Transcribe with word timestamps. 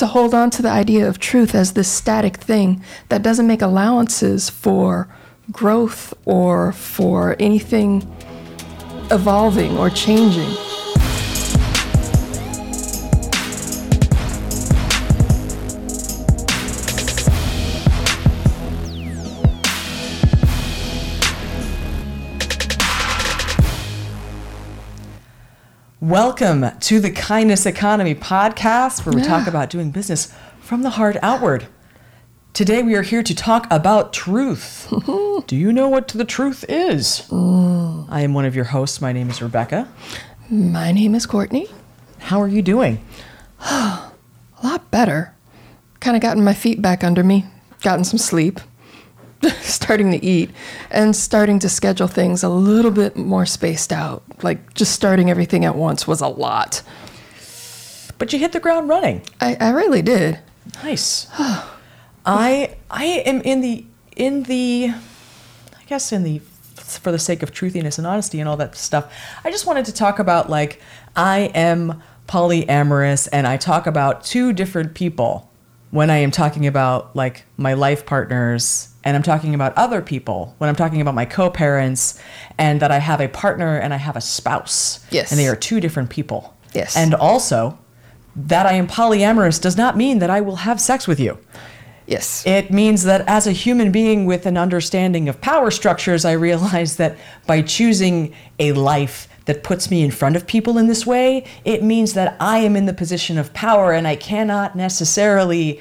to 0.00 0.06
hold 0.06 0.32
on 0.32 0.48
to 0.48 0.62
the 0.62 0.68
idea 0.70 1.06
of 1.06 1.18
truth 1.18 1.54
as 1.54 1.74
this 1.74 1.86
static 1.86 2.38
thing 2.38 2.82
that 3.10 3.22
doesn't 3.22 3.46
make 3.46 3.60
allowances 3.60 4.48
for 4.48 5.06
growth 5.52 6.14
or 6.24 6.72
for 6.72 7.36
anything 7.38 8.00
evolving 9.10 9.76
or 9.76 9.90
changing. 9.90 10.69
Welcome 26.10 26.66
to 26.80 26.98
the 26.98 27.12
Kindness 27.12 27.66
Economy 27.66 28.16
podcast, 28.16 29.06
where 29.06 29.14
we 29.14 29.22
Yeah. 29.22 29.28
talk 29.28 29.46
about 29.46 29.70
doing 29.70 29.92
business 29.92 30.26
from 30.60 30.82
the 30.82 30.90
heart 30.90 31.16
outward. 31.22 31.68
Today, 32.52 32.82
we 32.82 32.96
are 32.96 33.02
here 33.02 33.22
to 33.22 33.32
talk 33.32 33.68
about 33.70 34.12
truth. 34.12 34.92
Do 35.46 35.54
you 35.54 35.72
know 35.72 35.88
what 35.88 36.08
the 36.08 36.24
truth 36.24 36.64
is? 36.68 37.22
I 37.30 38.22
am 38.22 38.34
one 38.34 38.44
of 38.44 38.56
your 38.56 38.64
hosts. 38.64 39.00
My 39.00 39.12
name 39.12 39.30
is 39.30 39.40
Rebecca. 39.40 39.86
My 40.50 40.90
name 40.90 41.14
is 41.14 41.26
Courtney. 41.26 41.68
How 42.18 42.42
are 42.42 42.48
you 42.48 42.60
doing? 42.62 42.98
A 43.60 44.10
lot 44.64 44.90
better. 44.90 45.32
Kind 46.00 46.16
of 46.16 46.22
gotten 46.22 46.42
my 46.42 46.54
feet 46.54 46.82
back 46.82 47.04
under 47.04 47.22
me, 47.22 47.46
gotten 47.82 48.02
some 48.02 48.18
sleep, 48.18 48.58
starting 49.60 50.10
to 50.12 50.24
eat, 50.24 50.50
and 50.90 51.14
starting 51.14 51.58
to 51.60 51.68
schedule 51.68 52.08
things 52.08 52.42
a 52.42 52.48
little 52.48 52.90
bit 52.90 53.16
more 53.16 53.46
spaced 53.46 53.92
out. 53.92 54.22
Like 54.42 54.74
just 54.74 54.92
starting 54.92 55.30
everything 55.30 55.64
at 55.64 55.76
once 55.76 56.06
was 56.06 56.20
a 56.20 56.28
lot. 56.28 56.82
But 58.18 58.32
you 58.32 58.38
hit 58.38 58.52
the 58.52 58.60
ground 58.60 58.88
running. 58.88 59.22
I, 59.40 59.56
I 59.58 59.70
really 59.70 60.02
did. 60.02 60.40
Nice. 60.82 61.26
I 62.26 62.76
I 62.90 63.04
am 63.04 63.40
in 63.42 63.60
the 63.62 63.86
in 64.14 64.42
the 64.44 64.92
I 64.92 65.84
guess 65.86 66.12
in 66.12 66.22
the 66.22 66.40
for 66.74 67.12
the 67.12 67.18
sake 67.18 67.42
of 67.42 67.52
truthiness 67.52 67.98
and 67.98 68.06
honesty 68.06 68.40
and 68.40 68.48
all 68.48 68.56
that 68.58 68.76
stuff. 68.76 69.12
I 69.44 69.50
just 69.50 69.66
wanted 69.66 69.86
to 69.86 69.92
talk 69.94 70.18
about 70.18 70.50
like 70.50 70.80
I 71.16 71.50
am 71.54 72.02
polyamorous 72.28 73.28
and 73.32 73.46
I 73.46 73.56
talk 73.56 73.86
about 73.86 74.22
two 74.24 74.52
different 74.52 74.94
people 74.94 75.49
when 75.90 76.10
I 76.10 76.18
am 76.18 76.30
talking 76.30 76.66
about 76.66 77.14
like 77.16 77.44
my 77.56 77.74
life 77.74 78.06
partners 78.06 78.88
and 79.02 79.16
I'm 79.16 79.22
talking 79.22 79.54
about 79.54 79.76
other 79.76 80.00
people 80.00 80.54
when 80.58 80.68
I'm 80.68 80.76
talking 80.76 81.00
about 81.00 81.14
my 81.14 81.24
co-parents 81.24 82.20
and 82.58 82.80
that 82.80 82.90
I 82.90 82.98
have 82.98 83.20
a 83.20 83.28
partner 83.28 83.76
and 83.76 83.92
I 83.92 83.96
have 83.96 84.16
a 84.16 84.20
spouse. 84.20 85.04
Yes. 85.10 85.30
And 85.30 85.40
they 85.40 85.48
are 85.48 85.56
two 85.56 85.80
different 85.80 86.10
people. 86.10 86.56
Yes. 86.74 86.96
And 86.96 87.14
also 87.14 87.78
that 88.36 88.66
I 88.66 88.72
am 88.74 88.86
polyamorous 88.86 89.60
does 89.60 89.76
not 89.76 89.96
mean 89.96 90.20
that 90.20 90.30
I 90.30 90.40
will 90.40 90.56
have 90.56 90.80
sex 90.80 91.08
with 91.08 91.18
you. 91.18 91.38
Yes. 92.06 92.44
It 92.46 92.70
means 92.72 93.04
that 93.04 93.22
as 93.28 93.46
a 93.46 93.52
human 93.52 93.92
being 93.92 94.26
with 94.26 94.46
an 94.46 94.56
understanding 94.56 95.28
of 95.28 95.40
power 95.40 95.70
structures, 95.70 96.24
I 96.24 96.32
realize 96.32 96.96
that 96.96 97.16
by 97.46 97.62
choosing 97.62 98.34
a 98.58 98.72
life 98.72 99.28
that 99.46 99.62
puts 99.62 99.90
me 99.90 100.02
in 100.02 100.10
front 100.10 100.36
of 100.36 100.46
people 100.46 100.78
in 100.78 100.86
this 100.86 101.06
way, 101.06 101.44
it 101.64 101.82
means 101.82 102.12
that 102.14 102.36
I 102.40 102.58
am 102.58 102.76
in 102.76 102.86
the 102.86 102.92
position 102.92 103.38
of 103.38 103.52
power 103.52 103.92
and 103.92 104.06
I 104.06 104.16
cannot 104.16 104.76
necessarily 104.76 105.80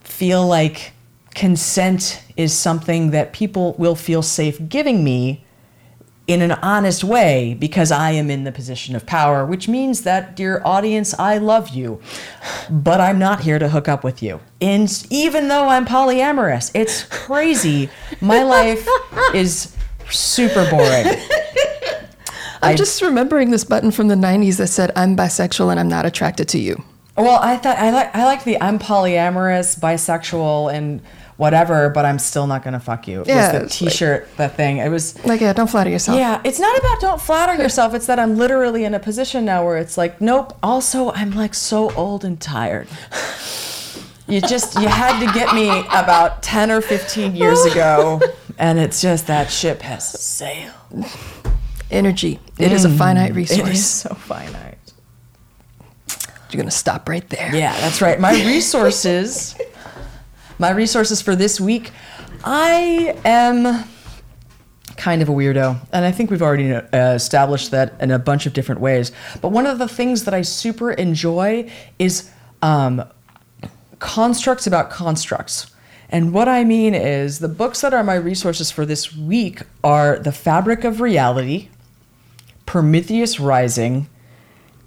feel 0.00 0.46
like 0.46 0.92
consent 1.34 2.22
is 2.36 2.52
something 2.52 3.10
that 3.10 3.32
people 3.32 3.74
will 3.78 3.94
feel 3.94 4.22
safe 4.22 4.68
giving 4.68 5.04
me 5.04 5.44
in 6.28 6.42
an 6.42 6.52
honest 6.52 7.02
way 7.02 7.56
because 7.58 7.90
I 7.90 8.10
am 8.10 8.30
in 8.30 8.44
the 8.44 8.52
position 8.52 8.94
of 8.94 9.06
power, 9.06 9.46
which 9.46 9.66
means 9.66 10.02
that, 10.02 10.36
dear 10.36 10.60
audience, 10.64 11.18
I 11.18 11.38
love 11.38 11.70
you, 11.70 12.02
but 12.68 13.00
I'm 13.00 13.18
not 13.18 13.40
here 13.40 13.58
to 13.58 13.70
hook 13.70 13.88
up 13.88 14.04
with 14.04 14.22
you. 14.22 14.40
And 14.60 14.90
even 15.08 15.48
though 15.48 15.68
I'm 15.68 15.86
polyamorous, 15.86 16.70
it's 16.74 17.04
crazy. 17.04 17.88
My 18.20 18.42
life 18.42 18.86
is 19.34 19.74
super 20.10 20.68
boring. 20.70 21.16
I'm 22.62 22.72
I- 22.72 22.76
just 22.76 23.00
remembering 23.02 23.50
this 23.50 23.64
button 23.64 23.90
from 23.90 24.08
the 24.08 24.14
90s 24.14 24.56
that 24.58 24.66
said, 24.68 24.90
I'm 24.96 25.16
bisexual 25.16 25.70
and 25.70 25.78
I'm 25.80 25.88
not 25.88 26.06
attracted 26.06 26.48
to 26.48 26.58
you. 26.58 26.82
Well, 27.16 27.40
I 27.42 27.56
thought 27.56 27.78
I 27.78 27.90
like 27.90 28.14
I 28.14 28.24
like 28.24 28.44
the 28.44 28.62
I'm 28.62 28.78
polyamorous, 28.78 29.76
bisexual, 29.80 30.72
and 30.72 31.00
whatever, 31.36 31.88
but 31.90 32.04
I'm 32.04 32.18
still 32.20 32.46
not 32.46 32.62
gonna 32.62 32.78
fuck 32.78 33.08
you. 33.08 33.22
It 33.22 33.26
Yeah, 33.26 33.60
was 33.60 33.62
the 33.62 33.68
T-shirt, 33.86 34.28
the 34.36 34.48
thing. 34.48 34.78
It 34.78 34.88
was. 34.88 35.24
Like, 35.24 35.40
yeah, 35.40 35.52
don't 35.52 35.68
flatter 35.68 35.90
yourself. 35.90 36.16
Yeah, 36.16 36.40
it's 36.44 36.60
not 36.60 36.78
about 36.78 37.00
don't 37.00 37.20
flatter 37.20 37.54
yourself. 37.62 37.92
It's 37.94 38.06
that 38.06 38.20
I'm 38.20 38.36
literally 38.36 38.84
in 38.84 38.94
a 38.94 39.00
position 39.00 39.44
now 39.44 39.64
where 39.64 39.78
it's 39.78 39.98
like, 39.98 40.20
nope. 40.20 40.56
Also, 40.62 41.10
I'm 41.10 41.32
like 41.32 41.54
so 41.54 41.92
old 41.94 42.24
and 42.24 42.40
tired. 42.40 42.86
You 44.28 44.40
just 44.40 44.74
you 44.80 44.86
had 44.86 45.18
to 45.26 45.32
get 45.32 45.52
me 45.56 45.70
about 45.88 46.44
10 46.44 46.70
or 46.70 46.80
15 46.80 47.34
years 47.34 47.64
ago, 47.72 48.20
and 48.58 48.78
it's 48.78 49.00
just 49.02 49.26
that 49.26 49.50
ship 49.50 49.82
has 49.82 50.08
sailed. 50.08 50.72
Energy. 51.90 52.38
It 52.58 52.72
is 52.72 52.84
a 52.84 52.90
finite 52.90 53.34
resource. 53.34 53.70
is 53.70 53.88
so 53.88 54.14
finite. 54.14 54.78
You're 56.50 56.58
going 56.58 56.66
to 56.66 56.70
stop 56.70 57.08
right 57.08 57.28
there. 57.28 57.54
Yeah, 57.54 57.78
that's 57.80 58.00
right. 58.00 58.18
My 58.18 58.32
resources, 58.32 59.54
my 60.58 60.70
resources 60.70 61.20
for 61.20 61.36
this 61.36 61.60
week, 61.60 61.90
I 62.44 63.18
am 63.24 63.84
kind 64.96 65.22
of 65.22 65.28
a 65.28 65.32
weirdo, 65.32 65.78
and 65.92 66.04
I 66.04 66.10
think 66.10 66.30
we've 66.30 66.42
already 66.42 66.72
uh, 66.72 67.14
established 67.14 67.70
that 67.70 67.94
in 68.00 68.10
a 68.10 68.18
bunch 68.18 68.46
of 68.46 68.52
different 68.52 68.80
ways. 68.80 69.12
But 69.40 69.50
one 69.50 69.66
of 69.66 69.78
the 69.78 69.88
things 69.88 70.24
that 70.24 70.34
I 70.34 70.42
super 70.42 70.92
enjoy 70.92 71.70
is 71.98 72.30
um, 72.62 73.04
constructs 73.98 74.66
about 74.66 74.90
constructs. 74.90 75.70
And 76.10 76.32
what 76.32 76.48
I 76.48 76.64
mean 76.64 76.94
is 76.94 77.38
the 77.38 77.48
books 77.48 77.82
that 77.82 77.92
are 77.92 78.02
my 78.02 78.14
resources 78.14 78.70
for 78.70 78.86
this 78.86 79.14
week 79.14 79.62
are 79.84 80.18
The 80.18 80.32
Fabric 80.32 80.84
of 80.84 81.00
Reality, 81.00 81.68
Prometheus 82.68 83.40
Rising, 83.40 84.10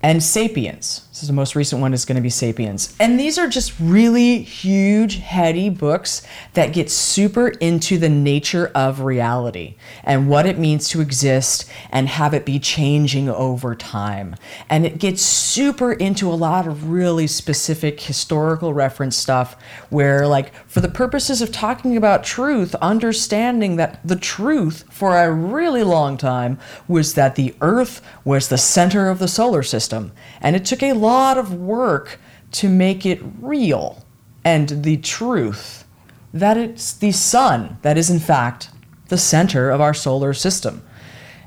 and 0.03 0.21
Sapiens. 0.21 1.07
Is 1.21 1.27
the 1.27 1.33
most 1.33 1.55
recent 1.55 1.81
one 1.81 1.93
is 1.93 2.03
going 2.03 2.15
to 2.15 2.21
be 2.21 2.31
Sapiens. 2.31 2.95
And 2.99 3.19
these 3.19 3.37
are 3.37 3.47
just 3.47 3.73
really 3.79 4.41
huge, 4.41 5.17
heady 5.17 5.69
books 5.69 6.23
that 6.53 6.73
get 6.73 6.89
super 6.89 7.49
into 7.49 7.99
the 7.99 8.09
nature 8.09 8.71
of 8.73 9.01
reality 9.01 9.75
and 10.03 10.27
what 10.27 10.47
it 10.47 10.57
means 10.57 10.89
to 10.89 11.01
exist 11.01 11.69
and 11.91 12.07
have 12.07 12.33
it 12.33 12.43
be 12.43 12.57
changing 12.57 13.29
over 13.29 13.75
time. 13.75 14.35
And 14.67 14.83
it 14.83 14.97
gets 14.97 15.21
super 15.21 15.93
into 15.93 16.27
a 16.27 16.33
lot 16.33 16.65
of 16.65 16.89
really 16.89 17.27
specific 17.27 18.01
historical 18.01 18.73
reference 18.73 19.15
stuff 19.15 19.55
where 19.91 20.27
like 20.27 20.55
for 20.67 20.79
the 20.79 20.89
purposes 20.89 21.39
of 21.39 21.51
talking 21.51 21.95
about 21.95 22.23
truth, 22.23 22.73
understanding 22.75 23.75
that 23.75 23.99
the 24.03 24.15
truth 24.15 24.85
for 24.89 25.15
a 25.15 25.31
really 25.31 25.83
long 25.83 26.17
time 26.17 26.57
was 26.87 27.13
that 27.13 27.35
the 27.35 27.53
earth 27.61 28.01
was 28.25 28.47
the 28.47 28.57
center 28.57 29.07
of 29.07 29.19
the 29.19 29.27
solar 29.27 29.61
system 29.61 30.11
and 30.41 30.55
it 30.55 30.65
took 30.65 30.81
a 30.81 30.93
lot 31.11 31.37
of 31.37 31.53
work 31.53 32.19
to 32.51 32.69
make 32.69 33.05
it 33.05 33.21
real 33.39 34.03
and 34.43 34.83
the 34.83 34.97
truth 34.97 35.85
that 36.33 36.57
it's 36.57 36.93
the 36.93 37.11
sun 37.11 37.77
that 37.81 37.97
is 37.97 38.09
in 38.09 38.19
fact 38.19 38.69
the 39.09 39.17
center 39.17 39.69
of 39.69 39.81
our 39.81 39.93
solar 39.93 40.33
system. 40.33 40.81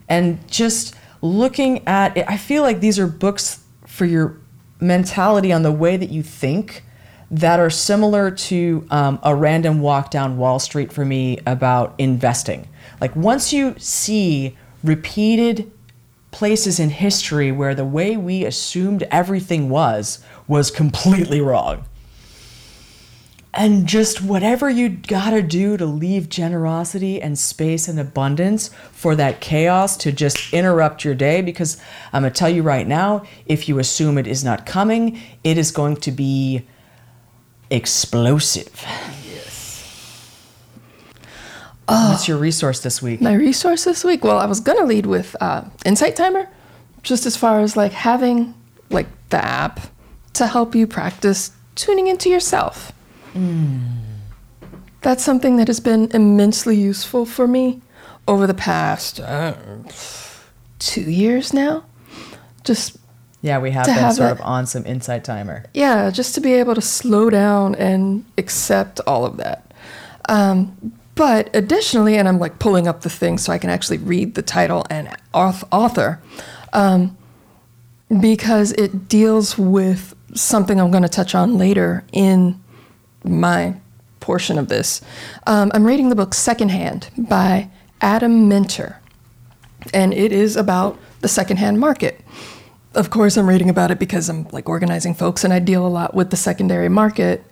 And 0.08 0.47
just 0.50 0.94
looking 1.22 1.86
at 1.88 2.14
it 2.19 2.25
i 2.28 2.36
feel 2.36 2.62
like 2.62 2.80
these 2.80 2.98
are 2.98 3.06
books 3.06 3.64
for 3.86 4.04
your 4.04 4.36
mentality 4.78 5.52
on 5.52 5.62
the 5.62 5.72
way 5.72 5.96
that 5.96 6.10
you 6.10 6.22
think 6.22 6.84
that 7.31 7.58
are 7.58 7.70
similar 7.70 8.31
to 8.31 8.86
um, 8.91 9.19
a 9.22 9.34
random 9.34 9.81
walk 9.81 10.10
down 10.10 10.36
wall 10.36 10.58
street 10.58 10.92
for 10.92 11.04
me 11.04 11.38
about 11.46 11.94
investing. 11.98 12.69
Like 13.00 13.16
once 13.16 13.52
you 13.52 13.75
see 13.78 14.56
repeated 14.82 15.72
places 16.34 16.80
in 16.80 16.90
history 16.90 17.52
where 17.52 17.76
the 17.76 17.84
way 17.84 18.16
we 18.16 18.44
assumed 18.44 19.04
everything 19.04 19.70
was 19.70 20.18
was 20.48 20.68
completely 20.68 21.40
wrong. 21.40 21.84
And 23.56 23.86
just 23.86 24.20
whatever 24.20 24.69
you 24.69 24.88
gotta 24.88 25.42
do 25.42 25.76
to 25.76 25.86
leave 25.86 26.28
generosity 26.28 27.22
and 27.22 27.38
space 27.38 27.86
and 27.86 28.00
abundance 28.00 28.70
for 28.90 29.14
that 29.14 29.40
chaos 29.40 29.96
to 29.98 30.10
just 30.10 30.52
interrupt 30.52 31.04
your 31.04 31.14
day 31.14 31.40
because 31.40 31.76
i'm 32.12 32.22
gonna 32.22 32.34
tell 32.34 32.48
you 32.48 32.64
right 32.64 32.88
now 32.88 33.25
if 33.46 33.69
you 33.69 33.78
assume 33.78 34.19
it 34.19 34.26
is 34.26 34.42
not 34.42 34.66
coming 34.66 35.20
it 35.44 35.56
is 35.56 35.70
going 35.70 35.96
to 35.96 36.10
be 36.10 36.66
explosive 37.70 38.84
what's 41.86 42.26
your 42.28 42.38
resource 42.38 42.81
this 42.81 43.00
week 43.02 43.20
My 43.20 43.34
resource 43.34 43.84
this 43.84 44.04
week. 44.04 44.25
Well, 44.25 44.38
I 44.38 44.46
was 44.46 44.60
gonna 44.60 44.84
lead 44.84 45.06
with 45.06 45.36
uh, 45.40 45.64
Insight 45.84 46.16
Timer, 46.16 46.48
just 47.02 47.26
as 47.26 47.36
far 47.36 47.60
as 47.60 47.76
like 47.76 47.92
having 47.92 48.54
like 48.90 49.06
the 49.31 49.44
app 49.44 49.81
to 50.34 50.46
help 50.46 50.75
you 50.75 50.86
practice 50.86 51.50
tuning 51.75 52.06
into 52.08 52.28
yourself. 52.31 52.92
That's 55.02 55.22
something 55.22 55.56
that 55.58 55.66
has 55.69 55.81
been 55.81 56.10
immensely 56.14 56.76
useful 56.76 57.26
for 57.26 57.46
me 57.46 57.82
over 58.26 58.46
the 58.46 58.54
past 58.54 59.20
uh, 59.20 59.54
two 60.78 61.02
years 61.10 61.52
now. 61.52 61.84
Just 62.64 62.96
Yeah, 63.42 63.58
we 63.58 63.70
have 63.72 63.84
been 63.84 63.94
have 63.94 64.14
sort 64.14 64.28
that- 64.30 64.40
of 64.40 64.46
on 64.46 64.66
some 64.66 64.87
insight 64.87 65.25
timer. 65.25 65.64
Yeah, 65.75 66.10
just 66.10 66.34
to 66.37 66.40
be 66.40 66.54
able 66.54 66.75
to 66.75 66.80
slow 66.80 67.28
down 67.28 67.75
and 67.75 68.25
accept 68.38 69.00
all 69.06 69.26
of 69.26 69.37
that. 69.37 69.72
Um, 70.28 70.94
but 71.14 71.50
additionally, 71.55 72.16
and 72.16 72.28
I'm 72.28 72.38
like 72.38 72.58
pulling 72.58 72.88
up 72.88 73.02
the 73.02 73.11
thing 73.11 73.38
so 73.38 73.52
I 73.52 73.58
can 73.58 73.70
actually 73.70 73.99
read 73.99 74.34
the 74.34 74.43
title 74.43 74.84
and 74.90 75.08
author, 75.32 76.20
um, 76.72 77.16
because 78.20 78.72
it 78.72 79.08
deals 79.08 79.56
with 79.58 80.14
something 80.34 80.81
I'm 80.81 80.90
going 80.90 81.02
to 81.02 81.08
touch 81.08 81.34
on 81.34 81.58
later 81.58 82.05
in 82.12 82.61
my 83.25 83.75
portion 84.20 84.58
of 84.58 84.69
this. 84.69 85.00
Um, 85.46 85.70
I'm 85.75 85.84
reading 85.87 86.08
the 86.08 86.16
book 86.16 86.34
Secondhand 86.34 87.11
by 87.16 87.70
Adam 88.00 88.49
Minter, 88.49 89.00
and 89.93 90.12
it 90.12 90.32
is 90.32 90.56
about 90.56 90.99
the 91.20 91.28
secondhand 91.28 91.78
market. 91.78 92.20
Of 92.94 93.11
course, 93.11 93.37
I'm 93.37 93.49
reading 93.49 93.70
about 93.70 93.90
it 93.90 93.99
because 93.99 94.28
I'm 94.28 94.46
like 94.50 94.69
organizing 94.69 95.14
folks, 95.14 95.44
and 95.44 95.52
I 95.52 95.58
deal 95.58 95.87
a 95.87 95.88
lot 95.88 96.14
with 96.14 96.31
the 96.31 96.37
secondary 96.37 96.88
market, 96.88 97.44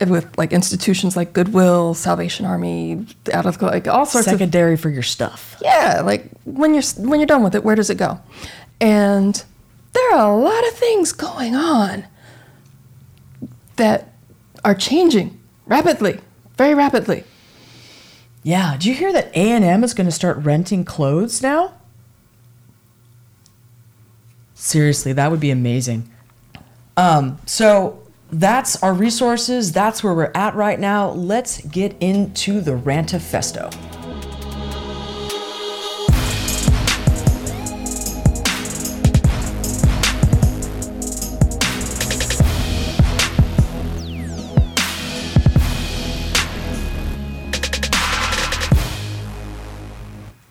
with 0.00 0.36
like 0.36 0.52
institutions 0.52 1.16
like 1.16 1.32
Goodwill, 1.32 1.94
Salvation 1.94 2.46
Army, 2.46 3.06
out 3.32 3.46
of 3.46 3.60
like 3.62 3.86
all 3.88 4.06
sorts 4.06 4.26
of 4.26 4.32
Secondary 4.32 4.76
for 4.76 4.90
your 4.90 5.02
stuff. 5.02 5.56
yeah, 5.62 6.00
like 6.04 6.30
when 6.44 6.74
you're 6.74 6.82
when 6.98 7.20
you're 7.20 7.26
done 7.26 7.42
with 7.42 7.54
it, 7.54 7.64
where 7.64 7.76
does 7.76 7.90
it 7.90 7.98
go? 7.98 8.20
And 8.80 9.42
there 9.92 10.14
are 10.14 10.30
a 10.32 10.36
lot 10.36 10.66
of 10.68 10.74
things 10.74 11.12
going 11.12 11.54
on 11.54 12.04
that 13.76 14.12
are 14.64 14.74
changing 14.74 15.40
rapidly, 15.66 16.20
very 16.56 16.74
rapidly. 16.74 17.24
Yeah. 18.42 18.76
do 18.78 18.90
you 18.90 18.94
hear 18.94 19.12
that 19.12 19.28
H 19.28 19.52
and 19.52 19.64
M 19.64 19.82
is 19.82 19.94
going 19.94 20.06
to 20.06 20.12
start 20.12 20.36
renting 20.38 20.84
clothes 20.84 21.42
now? 21.42 21.74
Seriously, 24.54 25.12
that 25.14 25.30
would 25.30 25.40
be 25.40 25.50
amazing. 25.50 26.10
Um, 26.96 27.38
so 27.46 28.03
that's 28.30 28.82
our 28.82 28.94
resources. 28.94 29.72
That's 29.72 30.02
where 30.02 30.14
we're 30.14 30.32
at 30.34 30.54
right 30.54 30.78
now. 30.78 31.10
Let's 31.10 31.60
get 31.66 31.96
into 32.00 32.60
the 32.60 32.72
Rantifesto. 32.72 33.72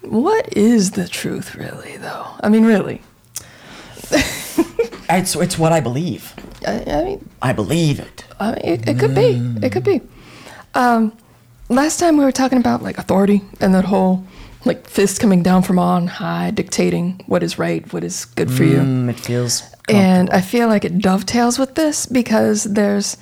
What 0.02 0.56
is 0.56 0.92
the 0.92 1.08
truth, 1.08 1.56
really, 1.56 1.98
though? 1.98 2.28
I 2.42 2.50
mean, 2.50 2.66
really. 2.66 3.02
It's, 5.10 5.36
it's 5.36 5.60
what 5.60 5.72
I 5.72 5.80
believe. 5.80 6.34
I, 6.68 6.84
I 7.00 7.04
mean, 7.04 7.30
I 7.42 7.54
believe 7.54 8.00
it. 8.00 8.26
I 8.40 8.52
mean, 8.52 8.62
it, 8.64 8.88
it 8.90 9.00
could 9.00 9.16
be. 9.16 9.66
It 9.66 9.72
could 9.72 9.84
be. 9.84 10.02
Um, 10.74 11.16
last 11.70 12.00
time 12.00 12.18
we 12.18 12.24
were 12.24 12.32
talking 12.32 12.58
about 12.58 12.82
like 12.82 12.98
authority 12.98 13.42
and 13.60 13.74
that 13.74 13.86
whole 13.86 14.26
like 14.66 14.88
fist 14.88 15.20
coming 15.20 15.44
down 15.44 15.64
from 15.64 15.78
on 15.78 16.08
high, 16.08 16.52
dictating 16.52 17.22
what 17.28 17.44
is 17.44 17.60
right, 17.60 17.92
what 17.92 18.04
is 18.04 18.26
good 18.26 18.52
for 18.52 18.64
you. 18.64 18.78
Mm, 18.78 19.10
it 19.10 19.20
feels. 19.20 19.64
And 19.90 20.30
I 20.30 20.42
feel 20.42 20.68
like 20.68 20.86
it 20.86 21.00
dovetails 21.00 21.60
with 21.60 21.76
this 21.76 22.06
because 22.06 22.64
there's 22.64 23.18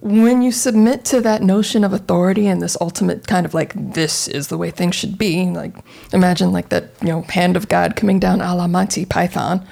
when 0.00 0.42
you 0.42 0.52
submit 0.52 1.04
to 1.06 1.20
that 1.22 1.42
notion 1.42 1.82
of 1.84 1.92
authority 1.92 2.46
and 2.46 2.60
this 2.60 2.76
ultimate 2.80 3.26
kind 3.26 3.46
of 3.46 3.54
like 3.54 3.72
this 3.74 4.28
is 4.28 4.48
the 4.48 4.58
way 4.58 4.70
things 4.70 4.94
should 4.94 5.16
be, 5.16 5.46
like 5.46 5.74
imagine 6.12 6.52
like 6.52 6.68
that, 6.70 6.90
you 7.00 7.08
know, 7.08 7.22
hand 7.22 7.56
of 7.56 7.68
God 7.68 7.96
coming 7.96 8.18
down 8.18 8.40
a 8.40 8.54
la 8.54 8.66
Monty 8.66 9.04
Python. 9.06 9.66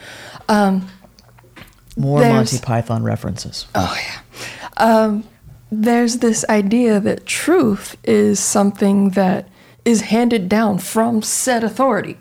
Um, 0.48 0.88
More 1.96 2.20
Monty 2.20 2.58
Python 2.58 3.02
references. 3.02 3.66
Oh 3.74 3.96
yeah. 4.06 4.20
Um, 4.78 5.24
there's 5.70 6.18
this 6.18 6.44
idea 6.48 7.00
that 7.00 7.26
truth 7.26 7.96
is 8.04 8.40
something 8.40 9.10
that 9.10 9.48
is 9.84 10.02
handed 10.02 10.48
down 10.48 10.78
from 10.78 11.22
said 11.22 11.64
authority, 11.64 12.16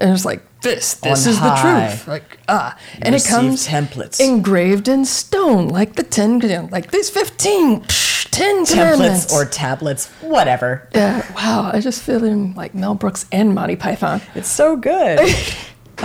and 0.00 0.12
it's 0.12 0.24
like 0.24 0.42
this. 0.62 0.94
This 0.94 1.26
On 1.26 1.30
is 1.32 1.38
high. 1.38 1.88
the 1.88 1.90
truth. 1.96 2.08
Like 2.08 2.38
ah, 2.48 2.76
and 3.02 3.14
it 3.14 3.24
comes 3.24 3.66
templates. 3.66 4.20
engraved 4.20 4.88
in 4.88 5.04
stone, 5.04 5.68
like 5.68 5.94
the 5.96 6.02
ten, 6.02 6.38
like 6.70 6.90
these 6.90 7.08
fifteen, 7.10 7.82
psh, 7.82 8.28
ten 8.30 8.66
commandments. 8.66 9.26
Templates 9.26 9.32
or 9.32 9.44
tablets, 9.46 10.06
whatever. 10.20 10.88
yeah. 10.94 11.24
Wow, 11.34 11.70
I 11.72 11.80
just 11.80 12.02
feel 12.02 12.24
in 12.24 12.54
like 12.54 12.74
Mel 12.74 12.94
Brooks 12.94 13.26
and 13.32 13.54
Monty 13.54 13.76
Python. 13.76 14.20
It's 14.34 14.48
so 14.48 14.76
good. 14.76 15.20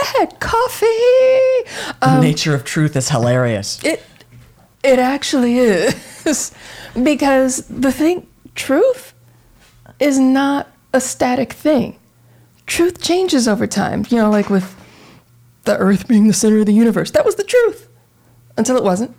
I 0.00 0.14
had 0.18 0.40
coffee. 0.40 0.86
the 2.00 2.16
um, 2.16 2.20
nature 2.20 2.54
of 2.54 2.64
truth 2.64 2.96
is 2.96 3.08
hilarious. 3.08 3.82
It 3.84 4.02
it 4.84 4.98
actually 4.98 5.58
is 5.58 6.54
because 7.02 7.66
the 7.68 7.92
thing 7.92 8.26
truth 8.54 9.14
is 9.98 10.18
not 10.18 10.68
a 10.92 11.00
static 11.00 11.52
thing. 11.52 11.98
Truth 12.66 13.02
changes 13.02 13.48
over 13.48 13.66
time. 13.66 14.04
You 14.08 14.18
know, 14.18 14.30
like 14.30 14.50
with 14.50 14.76
the 15.64 15.76
earth 15.76 16.08
being 16.08 16.26
the 16.26 16.32
center 16.32 16.58
of 16.58 16.66
the 16.66 16.72
universe. 16.72 17.10
That 17.10 17.24
was 17.24 17.34
the 17.34 17.44
truth 17.44 17.88
until 18.56 18.76
it 18.76 18.82
wasn't. 18.82 19.14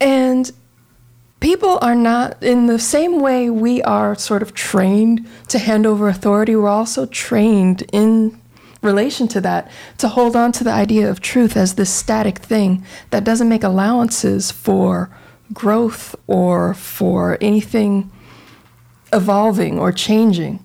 And 0.00 0.50
people 1.40 1.78
are 1.82 1.94
not 1.94 2.42
in 2.42 2.66
the 2.66 2.78
same 2.78 3.20
way 3.20 3.50
we 3.50 3.82
are 3.82 4.14
sort 4.14 4.42
of 4.42 4.54
trained 4.54 5.28
to 5.48 5.58
hand 5.58 5.86
over 5.86 6.08
authority, 6.08 6.56
we're 6.56 6.68
also 6.68 7.06
trained 7.06 7.82
in 7.92 8.40
relation 8.82 9.26
to 9.28 9.40
that 9.40 9.70
to 9.98 10.08
hold 10.08 10.36
on 10.36 10.52
to 10.52 10.64
the 10.64 10.70
idea 10.72 11.10
of 11.10 11.20
truth 11.20 11.56
as 11.56 11.74
this 11.74 11.92
static 11.92 12.38
thing 12.38 12.84
that 13.10 13.24
doesn't 13.24 13.48
make 13.48 13.64
allowances 13.64 14.50
for 14.50 15.10
growth 15.52 16.14
or 16.26 16.74
for 16.74 17.38
anything 17.40 18.10
evolving 19.12 19.78
or 19.78 19.92
changing. 19.92 20.60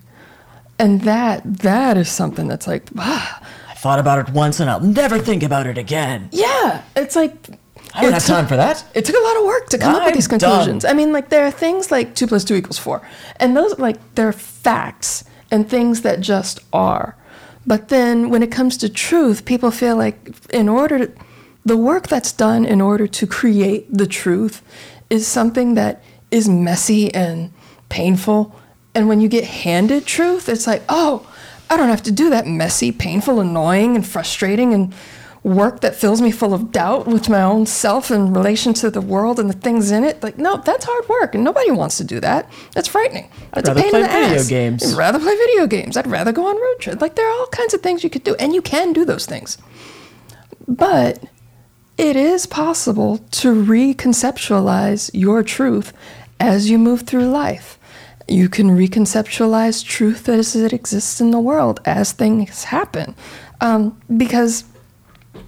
And 0.78 1.02
that 1.02 1.42
that 1.60 1.96
is 1.96 2.08
something 2.08 2.48
that's 2.48 2.66
like, 2.66 2.84
ah, 2.98 3.42
I 3.70 3.74
thought 3.74 3.98
about 3.98 4.18
it 4.28 4.32
once 4.34 4.60
and 4.60 4.68
I'll 4.68 4.80
never 4.80 5.18
think 5.18 5.42
about 5.42 5.66
it 5.66 5.78
again. 5.78 6.28
yeah, 6.32 6.82
it's 6.96 7.16
like 7.16 7.32
I 7.94 8.00
don't 8.02 8.10
it 8.10 8.14
have 8.14 8.24
took- 8.26 8.34
time 8.36 8.46
for 8.46 8.56
that. 8.56 8.84
It 8.94 9.04
took 9.04 9.14
a 9.16 9.20
lot 9.24 9.36
of 9.36 9.44
work 9.44 9.68
to 9.70 9.78
come 9.78 9.94
up 9.94 10.00
with 10.02 10.08
I'm 10.08 10.14
these 10.14 10.26
done. 10.28 10.40
conclusions. 10.40 10.84
I 10.84 10.92
mean, 10.94 11.12
like 11.12 11.28
there 11.28 11.46
are 11.46 11.50
things 11.50 11.90
like 11.92 12.14
two 12.16 12.26
plus 12.26 12.44
two 12.44 12.54
equals 12.56 12.78
four, 12.78 13.02
and 13.36 13.56
those 13.56 13.78
like 13.78 13.96
they're 14.16 14.32
facts 14.32 15.24
and 15.50 15.68
things 15.68 16.02
that 16.02 16.20
just 16.20 16.58
are. 16.72 17.16
But 17.66 17.88
then 17.88 18.30
when 18.30 18.42
it 18.42 18.50
comes 18.50 18.76
to 18.78 18.88
truth, 18.88 19.44
people 19.44 19.70
feel 19.70 19.96
like 19.96 20.34
in 20.50 20.68
order 20.68 21.06
to, 21.06 21.12
the 21.64 21.76
work 21.76 22.08
that's 22.08 22.32
done 22.32 22.64
in 22.64 22.80
order 22.80 23.06
to 23.06 23.26
create 23.26 23.86
the 23.90 24.06
truth 24.06 24.62
is 25.08 25.26
something 25.26 25.74
that 25.74 26.02
is 26.30 26.48
messy 26.48 27.12
and 27.14 27.52
painful. 27.88 28.54
And 28.94 29.08
when 29.08 29.20
you 29.20 29.28
get 29.28 29.44
handed 29.44 30.04
truth, 30.04 30.48
it's 30.48 30.66
like, 30.66 30.82
oh, 30.88 31.26
I 31.70 31.76
don't 31.76 31.88
have 31.88 32.02
to 32.02 32.12
do 32.12 32.28
that 32.30 32.46
messy, 32.46 32.92
painful, 32.92 33.40
annoying, 33.40 33.96
and 33.96 34.06
frustrating 34.06 34.74
and 34.74 34.92
work 35.44 35.80
that 35.82 35.94
fills 35.94 36.22
me 36.22 36.30
full 36.30 36.54
of 36.54 36.72
doubt 36.72 37.06
with 37.06 37.28
my 37.28 37.42
own 37.42 37.66
self 37.66 38.10
in 38.10 38.32
relation 38.32 38.72
to 38.72 38.90
the 38.90 39.00
world 39.00 39.38
and 39.38 39.48
the 39.48 39.54
things 39.54 39.90
in 39.90 40.02
it. 40.02 40.22
Like, 40.22 40.38
no, 40.38 40.56
that's 40.56 40.86
hard 40.88 41.08
work, 41.08 41.34
and 41.34 41.44
nobody 41.44 41.70
wants 41.70 41.98
to 41.98 42.04
do 42.04 42.18
that. 42.20 42.50
That's 42.72 42.88
frightening. 42.88 43.30
That's 43.52 43.68
rather 43.68 43.80
a 43.80 43.82
pain 43.82 43.90
play 43.90 44.00
in 44.00 44.06
the 44.06 44.12
video 44.12 44.40
ass. 44.40 44.48
games. 44.48 44.92
I'd 44.92 44.98
rather 44.98 45.18
play 45.18 45.36
video 45.36 45.66
games. 45.66 45.96
I'd 45.96 46.06
rather 46.06 46.32
go 46.32 46.46
on 46.48 46.56
road 46.56 46.80
trip. 46.80 47.00
Like, 47.00 47.14
there 47.14 47.28
are 47.28 47.38
all 47.38 47.46
kinds 47.48 47.74
of 47.74 47.82
things 47.82 48.02
you 48.02 48.10
could 48.10 48.24
do, 48.24 48.34
and 48.36 48.54
you 48.54 48.62
can 48.62 48.94
do 48.94 49.04
those 49.04 49.26
things. 49.26 49.58
But 50.66 51.22
it 51.98 52.16
is 52.16 52.46
possible 52.46 53.18
to 53.18 53.54
reconceptualize 53.54 55.10
your 55.12 55.42
truth 55.42 55.92
as 56.40 56.70
you 56.70 56.78
move 56.78 57.02
through 57.02 57.28
life. 57.28 57.78
You 58.26 58.48
can 58.48 58.70
reconceptualize 58.70 59.84
truth 59.84 60.26
as 60.26 60.56
it 60.56 60.72
exists 60.72 61.20
in 61.20 61.30
the 61.32 61.38
world 61.38 61.80
as 61.84 62.12
things 62.12 62.64
happen. 62.64 63.14
Um, 63.60 64.00
because, 64.16 64.64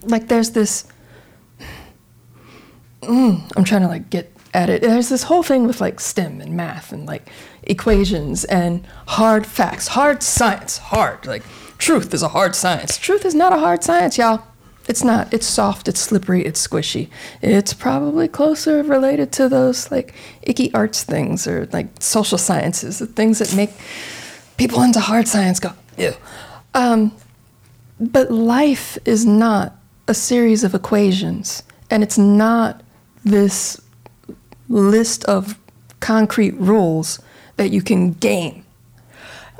like, 0.02 0.28
there's 0.28 0.50
this. 0.50 0.86
Mm, 3.02 3.50
I'm 3.56 3.64
trying 3.64 3.82
to, 3.82 3.88
like, 3.88 4.10
get 4.10 4.32
at 4.54 4.68
it. 4.70 4.82
There's 4.82 5.08
this 5.08 5.24
whole 5.24 5.42
thing 5.42 5.66
with, 5.66 5.80
like, 5.80 6.00
STEM 6.00 6.40
and 6.40 6.56
math 6.56 6.92
and, 6.92 7.06
like, 7.06 7.28
equations 7.62 8.44
and 8.44 8.86
hard 9.08 9.46
facts, 9.46 9.88
hard 9.88 10.22
science, 10.22 10.78
hard. 10.78 11.26
Like, 11.26 11.42
truth 11.78 12.14
is 12.14 12.22
a 12.22 12.28
hard 12.28 12.54
science. 12.54 12.96
Truth 12.98 13.24
is 13.24 13.34
not 13.34 13.52
a 13.52 13.58
hard 13.58 13.84
science, 13.84 14.18
y'all. 14.18 14.42
It's 14.88 15.02
not. 15.02 15.32
It's 15.34 15.46
soft, 15.46 15.88
it's 15.88 16.00
slippery, 16.00 16.44
it's 16.44 16.64
squishy. 16.64 17.08
It's 17.42 17.74
probably 17.74 18.28
closer 18.28 18.82
related 18.82 19.32
to 19.32 19.48
those 19.48 19.90
like 19.90 20.14
icky 20.42 20.72
arts 20.74 21.02
things 21.02 21.46
or 21.46 21.68
like 21.72 21.88
social 22.00 22.38
sciences, 22.38 23.00
the 23.00 23.06
things 23.06 23.40
that 23.40 23.54
make 23.56 23.70
people 24.56 24.82
into 24.82 25.00
hard 25.00 25.26
science 25.26 25.58
go, 25.58 25.72
ew. 25.98 26.12
Um, 26.74 27.12
but 28.00 28.30
life 28.30 28.98
is 29.04 29.24
not 29.24 29.76
a 30.08 30.14
series 30.14 30.64
of 30.64 30.74
equations, 30.74 31.62
and 31.90 32.02
it's 32.02 32.18
not 32.18 32.82
this 33.24 33.80
list 34.68 35.24
of 35.24 35.58
concrete 36.00 36.54
rules 36.54 37.20
that 37.56 37.70
you 37.70 37.82
can 37.82 38.12
game. 38.12 38.62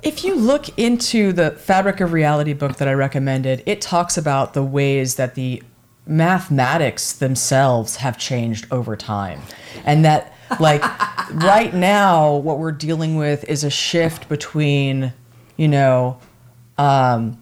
if 0.02 0.22
you 0.22 0.36
look 0.36 0.78
into 0.78 1.32
the 1.32 1.50
Fabric 1.52 2.00
of 2.00 2.12
Reality 2.12 2.52
book 2.52 2.76
that 2.76 2.86
I 2.86 2.92
recommended, 2.92 3.62
it 3.66 3.80
talks 3.80 4.16
about 4.16 4.54
the 4.54 4.62
ways 4.62 5.16
that 5.16 5.34
the 5.34 5.62
mathematics 6.06 7.12
themselves 7.12 7.96
have 7.96 8.16
changed 8.16 8.66
over 8.70 8.94
time. 8.94 9.40
And 9.84 10.04
that, 10.04 10.32
like, 10.60 10.82
right 11.32 11.74
now, 11.74 12.36
what 12.36 12.58
we're 12.58 12.72
dealing 12.72 13.16
with 13.16 13.42
is 13.44 13.64
a 13.64 13.70
shift 13.70 14.28
between, 14.28 15.12
you 15.56 15.66
know, 15.66 16.20
um, 16.78 17.40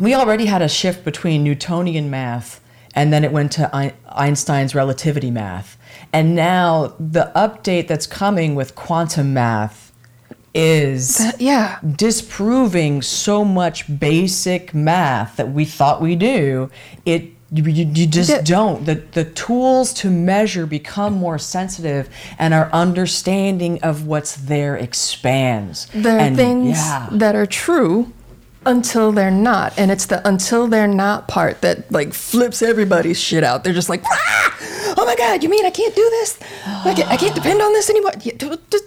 we 0.00 0.14
already 0.14 0.46
had 0.46 0.62
a 0.62 0.68
shift 0.68 1.04
between 1.04 1.44
Newtonian 1.44 2.10
math 2.10 2.60
and 2.94 3.12
then 3.12 3.22
it 3.24 3.32
went 3.32 3.52
to 3.52 3.92
Einstein's 4.08 4.74
relativity 4.74 5.30
math. 5.30 5.78
And 6.12 6.34
now 6.34 6.94
the 6.98 7.30
update 7.36 7.86
that's 7.86 8.06
coming 8.06 8.54
with 8.54 8.74
quantum 8.74 9.32
math 9.32 9.92
is 10.52 11.18
That- 11.18 11.40
yeah. 11.40 11.78
disproving 11.96 13.00
so 13.02 13.44
much 13.44 14.00
basic 14.00 14.74
math 14.74 15.36
that 15.36 15.52
we 15.52 15.64
thought 15.64 16.02
we 16.02 16.16
knew. 16.16 16.70
It 17.06 17.30
you, 17.52 17.64
you, 17.64 18.06
just 18.06 18.44
don't. 18.44 18.86
The 18.86 19.02
the 19.10 19.24
tools 19.24 19.92
to 19.94 20.08
measure 20.10 20.66
become 20.66 21.14
more 21.14 21.36
sensitive, 21.36 22.08
and 22.38 22.54
our 22.54 22.70
understanding 22.72 23.82
of 23.82 24.06
what's 24.06 24.36
there 24.36 24.76
expands. 24.76 25.88
There 25.92 26.16
are 26.16 26.20
And, 26.20 26.36
things 26.36 26.78
yeah. 26.78 27.08
that 27.10 27.34
are 27.34 27.46
true 27.46 28.12
until 28.66 29.12
they're 29.12 29.30
not. 29.30 29.72
And 29.78 29.90
it's 29.90 30.06
the 30.06 30.26
until 30.28 30.66
they're 30.66 30.86
not 30.86 31.28
part 31.28 31.60
that 31.62 31.90
like 31.90 32.12
flips 32.12 32.62
everybody's 32.62 33.20
shit 33.20 33.44
out. 33.44 33.64
They're 33.64 33.72
just 33.72 33.88
like, 33.88 34.02
"Ah! 34.04 34.94
oh 34.98 35.04
my 35.06 35.16
God, 35.16 35.42
you 35.42 35.48
mean 35.48 35.64
I 35.64 35.70
can't 35.70 35.94
do 35.94 36.08
this? 36.10 36.38
I 36.66 36.94
can't, 36.94 37.08
I 37.08 37.16
can't 37.16 37.34
depend 37.34 37.62
on 37.62 37.72
this 37.72 37.90
anymore. 37.90 38.12
Yeah, 38.22 38.34
d- 38.36 38.56
d- 38.70 38.78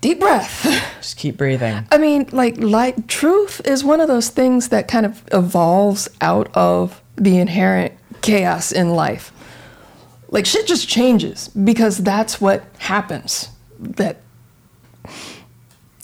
Deep 0.00 0.20
breath. 0.20 0.64
Just 1.00 1.18
keep 1.18 1.36
breathing. 1.36 1.86
I 1.92 1.98
mean, 1.98 2.26
like, 2.32 2.56
like 2.56 3.06
truth 3.06 3.60
is 3.66 3.84
one 3.84 4.00
of 4.00 4.08
those 4.08 4.30
things 4.30 4.68
that 4.68 4.88
kind 4.88 5.04
of 5.04 5.22
evolves 5.30 6.08
out 6.22 6.48
of 6.54 7.02
the 7.16 7.38
inherent 7.38 7.92
chaos 8.22 8.72
in 8.72 8.94
life. 8.94 9.30
Like 10.30 10.46
shit 10.46 10.66
just 10.66 10.88
changes 10.88 11.48
because 11.48 11.98
that's 11.98 12.40
what 12.40 12.64
happens. 12.78 13.48
That 13.78 14.20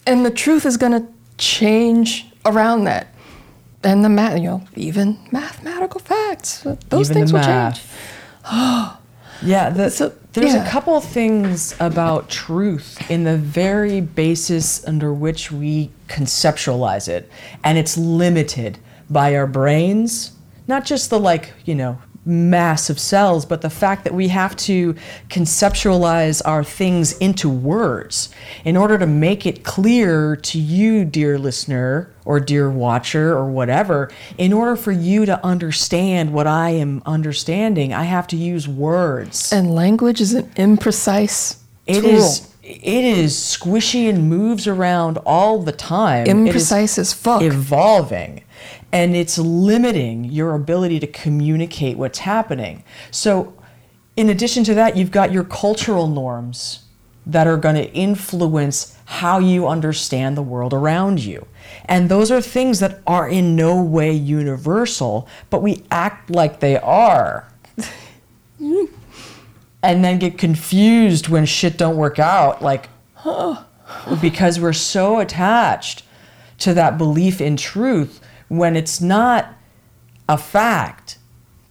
and 0.07 0.27
the 0.27 0.31
truth 0.31 0.67
is 0.67 0.77
gonna 0.77 1.07
change 1.39 2.27
around 2.45 2.85
that. 2.85 3.09
And 3.83 4.05
the 4.05 4.09
math, 4.09 4.37
you 4.39 4.45
know, 4.45 4.63
even 4.75 5.19
mathematical 5.31 6.01
facts, 6.01 6.67
uh, 6.67 6.77
those 6.89 7.11
Even 7.11 7.21
things 7.23 7.33
will 7.33 7.41
math. 7.41 7.77
change. 8.45 8.93
Yeah, 9.43 9.69
the, 9.69 9.91
So, 9.91 10.15
there's 10.33 10.55
yeah. 10.55 10.67
a 10.67 10.71
couple 10.71 10.99
things 11.03 11.75
about 11.79 12.31
truth 12.31 12.99
in 13.11 13.25
the 13.25 13.37
very 13.37 14.01
basis 14.01 14.83
under 14.89 15.13
which 15.13 15.53
we 15.53 15.91
conceptualize 16.09 17.07
it, 17.07 17.31
and 17.63 17.77
it's 17.77 17.99
limited 17.99 18.79
by 19.11 19.37
our 19.37 19.47
brains, 19.47 20.33
not 20.67 20.87
just 20.87 21.11
the 21.11 21.21
like, 21.21 21.53
you 21.67 21.75
know, 21.75 21.99
mass 22.27 22.91
of 22.91 22.99
cells, 22.99 23.47
but 23.47 23.63
the 23.63 23.71
fact 23.71 24.05
that 24.05 24.13
we 24.13 24.29
have 24.29 24.57
to 24.57 24.95
conceptualize 25.29 26.43
our 26.45 26.65
things 26.65 27.17
into 27.19 27.49
words 27.49 28.29
in 28.65 28.77
order 28.77 28.99
to 28.99 29.07
make 29.07 29.47
it 29.47 29.63
clear 29.65 30.37
to 30.37 30.59
you, 30.59 31.05
dear 31.05 31.39
listener 31.39 32.13
or 32.25 32.41
dear 32.41 32.69
watcher 32.69 33.33
or 33.33 33.49
whatever. 33.49 34.11
In 34.37 34.53
order 34.53 34.75
for 34.75 34.93
you 34.93 35.25
to 35.27 35.43
understand 35.47 36.33
what 36.33 36.47
I 36.47 36.71
am 36.71 37.03
understanding, 37.07 37.95
I 37.95 38.03
have 38.05 38.27
to 38.29 38.37
use 38.37 38.67
words. 38.67 39.53
And 39.53 39.75
language 39.75 40.21
is 40.21 40.35
an 40.35 40.51
imprecise 40.57 41.59
It 41.87 42.01
tool. 42.01 42.11
is 42.11 42.53
it 42.63 43.05
is 43.05 43.35
squishy 43.37 44.09
and 44.09 44.29
moves 44.29 44.67
around 44.67 45.19
all 45.19 45.63
the 45.63 45.71
time. 45.71 46.27
Imprecise 46.27 46.99
as 46.99 47.13
fuck. 47.13 47.41
evolving 47.41 48.43
and 48.97 49.15
it's 49.15 49.37
limiting 49.37 50.25
your 50.25 50.55
ability 50.55 50.99
to 50.99 51.07
communicate 51.07 51.99
what's 51.99 52.21
happening. 52.21 52.83
So, 53.11 53.53
in 54.17 54.31
addition 54.31 54.65
to 54.65 54.75
that, 54.75 54.97
you've 54.97 55.11
got 55.11 55.33
your 55.33 55.45
cultural 55.45 56.09
norms 56.09 56.85
that 57.27 57.47
are 57.47 57.59
going 57.59 57.75
to 57.75 57.93
influence 57.93 58.97
how 59.05 59.39
you 59.39 59.69
understand 59.69 60.35
the 60.35 60.43
world 60.43 60.73
around 60.73 61.23
you. 61.23 61.47
And 61.85 62.09
those 62.09 62.31
are 62.31 62.41
things 62.41 62.81
that 62.81 63.03
are 63.07 63.29
in 63.29 63.55
no 63.55 63.83
way 63.83 64.13
universal, 64.13 65.29
but 65.51 65.61
we 65.61 65.85
act 65.91 66.31
like 66.31 66.61
they 66.61 66.79
are. 66.79 67.53
and 68.59 68.89
then 69.83 70.19
get 70.19 70.39
confused 70.39 71.29
when 71.29 71.45
shit 71.45 71.77
don't 71.77 71.99
work 71.99 72.19
out 72.19 72.63
like 72.63 72.89
because 74.23 74.59
we're 74.59 74.73
so 74.73 75.21
attached 75.21 76.03
to 76.57 76.73
that 76.73 76.97
belief 76.97 77.43
in 77.43 77.59
truth 77.59 78.23
when 78.49 78.77
it's 78.77 79.01
not 79.01 79.55
a 80.29 80.39
fact, 80.39 81.19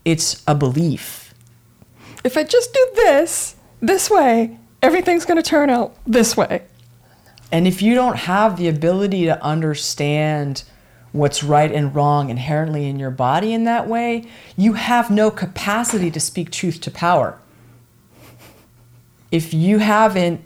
it's 0.04 0.42
a 0.46 0.54
belief. 0.54 1.34
if 2.24 2.36
I 2.36 2.42
just 2.42 2.74
do 2.74 2.88
this, 2.96 3.54
this 3.80 4.10
way, 4.10 4.58
everything's 4.82 5.24
going 5.24 5.40
to 5.40 5.48
turn 5.48 5.70
out 5.70 5.96
this 6.06 6.36
way. 6.36 6.62
And 7.52 7.68
if 7.68 7.80
you 7.82 7.94
don't 7.94 8.16
have 8.16 8.56
the 8.56 8.66
ability 8.66 9.26
to 9.26 9.42
understand 9.42 10.64
what's 11.12 11.42
right 11.42 11.70
and 11.70 11.94
wrong 11.94 12.30
inherently 12.30 12.86
in 12.86 12.98
your 12.98 13.10
body 13.10 13.54
in 13.54 13.64
that 13.64 13.86
way, 13.86 14.24
you 14.56 14.74
have 14.74 15.10
no 15.10 15.30
capacity 15.30 16.10
to 16.10 16.20
speak 16.20 16.50
truth 16.50 16.80
to 16.82 16.90
power. 16.90 17.38
If 19.30 19.54
you 19.54 19.78
haven't 19.78 20.44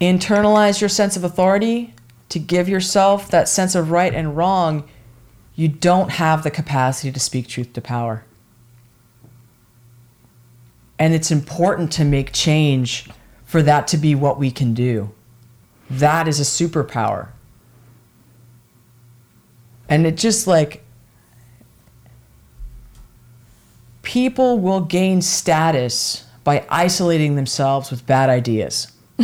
internalized 0.00 0.80
your 0.80 0.88
sense 0.88 1.16
of 1.16 1.24
authority 1.24 1.94
to 2.28 2.38
give 2.38 2.68
yourself 2.68 3.30
that 3.30 3.48
sense 3.48 3.74
of 3.74 3.90
right 3.90 4.14
and 4.14 4.36
wrong, 4.36 4.88
you 5.56 5.68
don't 5.68 6.10
have 6.12 6.44
the 6.44 6.50
capacity 6.50 7.10
to 7.10 7.18
speak 7.18 7.48
truth 7.48 7.72
to 7.72 7.80
power. 7.80 8.24
And 10.98 11.14
it's 11.14 11.30
important 11.30 11.90
to 11.92 12.04
make 12.04 12.32
change 12.32 13.08
for 13.44 13.62
that 13.62 13.88
to 13.88 13.96
be 13.96 14.14
what 14.14 14.38
we 14.38 14.50
can 14.50 14.74
do. 14.74 15.12
That 15.88 16.28
is 16.28 16.38
a 16.40 16.42
superpower. 16.42 17.28
And 19.88 20.06
it 20.06 20.16
just 20.16 20.46
like 20.46 20.84
people 24.02 24.58
will 24.58 24.80
gain 24.80 25.22
status 25.22 26.24
by 26.44 26.66
isolating 26.68 27.36
themselves 27.36 27.90
with 27.90 28.06
bad 28.06 28.28
ideas. 28.28 28.92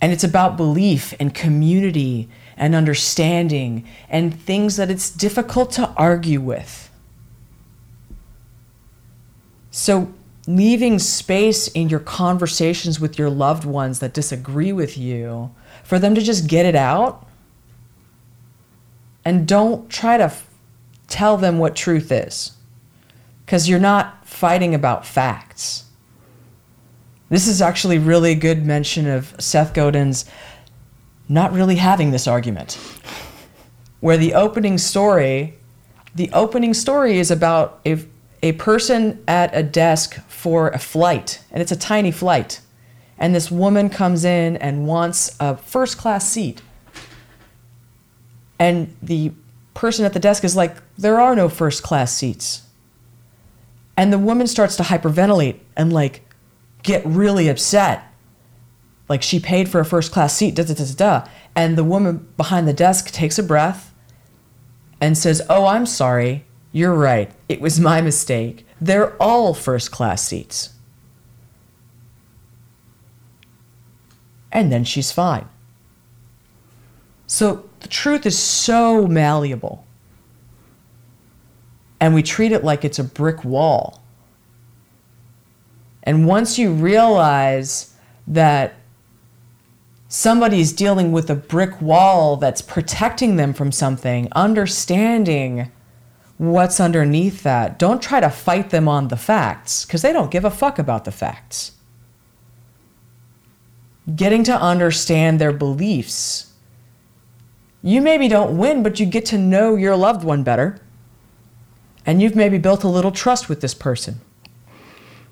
and 0.00 0.12
it's 0.12 0.24
about 0.24 0.56
belief 0.56 1.12
and 1.20 1.34
community 1.34 2.28
and 2.56 2.74
understanding 2.74 3.86
and 4.08 4.38
things 4.38 4.76
that 4.76 4.90
it's 4.90 5.10
difficult 5.10 5.70
to 5.72 5.88
argue 5.96 6.40
with. 6.40 6.90
So, 9.70 10.12
leaving 10.46 10.98
space 10.98 11.68
in 11.68 11.88
your 11.88 12.00
conversations 12.00 13.00
with 13.00 13.18
your 13.18 13.30
loved 13.30 13.64
ones 13.64 14.00
that 14.00 14.12
disagree 14.12 14.72
with 14.72 14.98
you 14.98 15.54
for 15.84 15.98
them 15.98 16.14
to 16.14 16.20
just 16.20 16.46
get 16.46 16.66
it 16.66 16.74
out. 16.74 17.26
And 19.24 19.46
don't 19.46 19.88
try 19.88 20.16
to 20.16 20.24
f- 20.24 20.48
tell 21.06 21.36
them 21.36 21.58
what 21.58 21.76
truth 21.76 22.10
is 22.10 22.52
because 23.46 23.68
you're 23.68 23.78
not 23.78 24.26
fighting 24.26 24.74
about 24.74 25.06
facts. 25.06 25.84
This 27.28 27.46
is 27.46 27.62
actually 27.62 27.98
really 27.98 28.34
good 28.34 28.66
mention 28.66 29.06
of 29.06 29.34
Seth 29.38 29.72
Godin's 29.72 30.26
not 31.28 31.52
really 31.52 31.76
having 31.76 32.10
this 32.10 32.26
argument. 32.26 32.78
Where 34.00 34.16
the 34.16 34.34
opening 34.34 34.78
story, 34.78 35.58
the 36.14 36.30
opening 36.32 36.74
story 36.74 37.18
is 37.18 37.30
about 37.30 37.80
a, 37.86 38.04
a 38.42 38.52
person 38.52 39.22
at 39.28 39.54
a 39.56 39.62
desk 39.62 40.20
for 40.28 40.68
a 40.68 40.78
flight, 40.78 41.42
and 41.50 41.62
it's 41.62 41.72
a 41.72 41.76
tiny 41.76 42.10
flight. 42.10 42.60
And 43.18 43.34
this 43.34 43.50
woman 43.50 43.88
comes 43.88 44.24
in 44.24 44.56
and 44.56 44.86
wants 44.86 45.36
a 45.38 45.56
first 45.56 45.96
class 45.96 46.28
seat. 46.28 46.60
And 48.58 48.96
the 49.00 49.32
person 49.74 50.04
at 50.04 50.12
the 50.12 50.18
desk 50.18 50.44
is 50.44 50.56
like, 50.56 50.76
There 50.98 51.20
are 51.20 51.36
no 51.36 51.48
first 51.48 51.82
class 51.82 52.12
seats. 52.12 52.62
And 53.96 54.12
the 54.12 54.18
woman 54.18 54.46
starts 54.46 54.76
to 54.76 54.82
hyperventilate 54.82 55.60
and 55.76 55.92
like 55.92 56.22
get 56.82 57.04
really 57.06 57.48
upset. 57.48 58.11
Like 59.12 59.22
she 59.22 59.40
paid 59.40 59.68
for 59.68 59.78
a 59.78 59.84
first 59.84 60.10
class 60.10 60.34
seat, 60.34 60.54
da 60.54 60.62
da 60.64 60.72
da 60.72 60.84
da 60.86 60.94
da. 60.94 61.28
And 61.54 61.76
the 61.76 61.84
woman 61.84 62.26
behind 62.38 62.66
the 62.66 62.72
desk 62.72 63.10
takes 63.10 63.38
a 63.38 63.42
breath 63.42 63.92
and 65.02 65.18
says, 65.18 65.42
Oh, 65.50 65.66
I'm 65.66 65.84
sorry. 65.84 66.46
You're 66.72 66.94
right. 66.94 67.30
It 67.46 67.60
was 67.60 67.78
my 67.78 68.00
mistake. 68.00 68.66
They're 68.80 69.14
all 69.22 69.52
first 69.52 69.90
class 69.90 70.26
seats. 70.26 70.70
And 74.50 74.72
then 74.72 74.82
she's 74.82 75.12
fine. 75.12 75.46
So 77.26 77.68
the 77.80 77.88
truth 77.88 78.24
is 78.24 78.38
so 78.38 79.06
malleable. 79.06 79.84
And 82.00 82.14
we 82.14 82.22
treat 82.22 82.52
it 82.52 82.64
like 82.64 82.82
it's 82.82 82.98
a 82.98 83.04
brick 83.04 83.44
wall. 83.44 84.02
And 86.02 86.26
once 86.26 86.58
you 86.58 86.72
realize 86.72 87.94
that 88.26 88.76
somebody's 90.12 90.74
dealing 90.74 91.10
with 91.10 91.30
a 91.30 91.34
brick 91.34 91.80
wall 91.80 92.36
that's 92.36 92.60
protecting 92.60 93.36
them 93.36 93.54
from 93.54 93.72
something, 93.72 94.28
understanding 94.32 95.72
what's 96.36 96.78
underneath 96.78 97.42
that. 97.44 97.78
Don't 97.78 98.02
try 98.02 98.20
to 98.20 98.28
fight 98.28 98.68
them 98.68 98.88
on 98.88 99.08
the 99.08 99.16
facts 99.16 99.86
because 99.86 100.02
they 100.02 100.12
don't 100.12 100.30
give 100.30 100.44
a 100.44 100.50
fuck 100.50 100.78
about 100.78 101.06
the 101.06 101.10
facts. 101.10 101.72
Getting 104.14 104.44
to 104.44 104.60
understand 104.60 105.40
their 105.40 105.52
beliefs. 105.52 106.52
You 107.82 108.02
maybe 108.02 108.28
don't 108.28 108.58
win, 108.58 108.82
but 108.82 109.00
you 109.00 109.06
get 109.06 109.24
to 109.26 109.38
know 109.38 109.76
your 109.76 109.96
loved 109.96 110.24
one 110.24 110.42
better. 110.42 110.78
And 112.04 112.20
you've 112.20 112.36
maybe 112.36 112.58
built 112.58 112.84
a 112.84 112.88
little 112.88 113.12
trust 113.12 113.48
with 113.48 113.62
this 113.62 113.72
person. 113.72 114.20